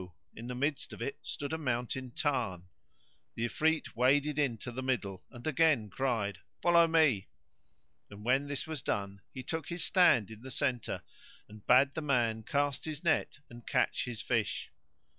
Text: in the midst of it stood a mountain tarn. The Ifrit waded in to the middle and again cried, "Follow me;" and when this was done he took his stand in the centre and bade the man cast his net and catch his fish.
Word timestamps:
in 0.35 0.47
the 0.47 0.55
midst 0.55 0.93
of 0.93 0.99
it 1.03 1.19
stood 1.21 1.53
a 1.53 1.59
mountain 1.59 2.09
tarn. 2.09 2.67
The 3.35 3.45
Ifrit 3.45 3.95
waded 3.95 4.39
in 4.39 4.57
to 4.57 4.71
the 4.71 4.81
middle 4.81 5.23
and 5.29 5.45
again 5.45 5.91
cried, 5.91 6.39
"Follow 6.59 6.87
me;" 6.87 7.27
and 8.09 8.25
when 8.25 8.47
this 8.47 8.65
was 8.65 8.81
done 8.81 9.21
he 9.31 9.43
took 9.43 9.69
his 9.69 9.83
stand 9.83 10.31
in 10.31 10.41
the 10.41 10.49
centre 10.49 11.03
and 11.47 11.67
bade 11.67 11.93
the 11.93 12.01
man 12.01 12.41
cast 12.41 12.85
his 12.85 13.03
net 13.03 13.41
and 13.47 13.67
catch 13.67 14.05
his 14.05 14.23
fish. 14.23 14.71